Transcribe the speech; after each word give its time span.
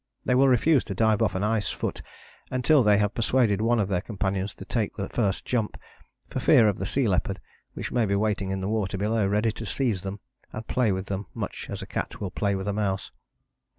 They 0.25 0.33
will 0.33 0.47
refuse 0.47 0.83
to 0.85 0.95
dive 0.95 1.21
off 1.21 1.35
an 1.35 1.43
ice 1.43 1.69
foot 1.69 2.01
until 2.49 2.81
they 2.81 2.97
have 2.97 3.13
persuaded 3.13 3.61
one 3.61 3.77
of 3.79 3.87
their 3.87 4.01
companions 4.01 4.55
to 4.55 4.65
take 4.65 4.95
the 4.95 5.07
first 5.07 5.45
jump, 5.45 5.77
for 6.27 6.39
fear 6.39 6.67
of 6.67 6.79
the 6.79 6.87
sea 6.87 7.07
leopard 7.07 7.39
which 7.75 7.91
may 7.91 8.07
be 8.07 8.15
waiting 8.15 8.49
in 8.49 8.61
the 8.61 8.67
water 8.67 8.97
below, 8.97 9.27
ready 9.27 9.51
to 9.51 9.63
seize 9.63 10.01
them 10.01 10.19
and 10.51 10.65
play 10.65 10.91
with 10.91 11.05
them 11.05 11.27
much 11.35 11.67
as 11.69 11.83
a 11.83 11.85
cat 11.85 12.19
will 12.19 12.31
play 12.31 12.55
with 12.55 12.67
a 12.67 12.73
mouse. 12.73 13.11